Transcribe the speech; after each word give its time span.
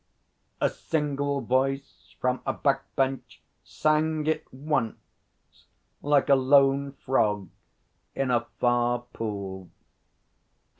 A 0.59 0.67
single 0.71 1.41
voice 1.41 2.15
from 2.19 2.41
a 2.43 2.53
back 2.53 2.85
Bench 2.95 3.39
sang 3.63 4.25
it 4.25 4.51
once 4.51 4.97
like 6.01 6.27
a 6.27 6.33
lone 6.33 6.93
frog 6.93 7.49
in 8.15 8.31
a 8.31 8.47
far 8.59 9.01
pool. 9.13 9.69